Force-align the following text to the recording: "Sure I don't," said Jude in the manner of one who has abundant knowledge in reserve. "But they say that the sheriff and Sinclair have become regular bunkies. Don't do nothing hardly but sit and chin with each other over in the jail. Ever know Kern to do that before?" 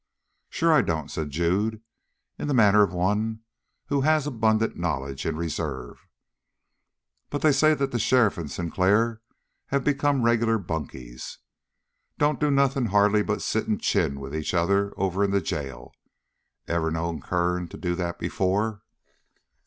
"Sure 0.49 0.73
I 0.73 0.81
don't," 0.81 1.11
said 1.11 1.29
Jude 1.29 1.79
in 2.39 2.47
the 2.47 2.55
manner 2.55 2.81
of 2.81 2.91
one 2.91 3.41
who 3.85 4.01
has 4.01 4.25
abundant 4.25 4.75
knowledge 4.75 5.27
in 5.27 5.35
reserve. 5.35 6.07
"But 7.29 7.43
they 7.43 7.51
say 7.51 7.75
that 7.75 7.91
the 7.91 7.99
sheriff 7.99 8.35
and 8.39 8.49
Sinclair 8.49 9.21
have 9.67 9.83
become 9.83 10.23
regular 10.23 10.57
bunkies. 10.57 11.37
Don't 12.17 12.39
do 12.39 12.49
nothing 12.49 12.87
hardly 12.87 13.21
but 13.21 13.43
sit 13.43 13.67
and 13.67 13.79
chin 13.79 14.19
with 14.19 14.35
each 14.35 14.55
other 14.55 14.91
over 14.97 15.23
in 15.23 15.29
the 15.29 15.39
jail. 15.39 15.93
Ever 16.67 16.89
know 16.89 17.19
Kern 17.19 17.67
to 17.67 17.77
do 17.77 17.93
that 17.93 18.17
before?" 18.17 18.81